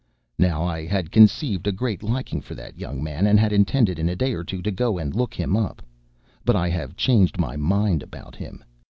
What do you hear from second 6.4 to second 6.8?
But I